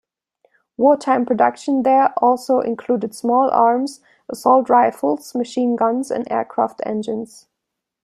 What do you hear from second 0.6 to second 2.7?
War-time production there also